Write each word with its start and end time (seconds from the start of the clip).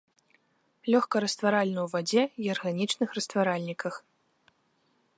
Лёгка 0.93 1.15
растваральны 1.25 1.79
ў 1.83 1.87
вадзе 1.93 2.21
і 2.47 2.51
арганічных 2.57 3.09
растваральніках. 3.19 3.93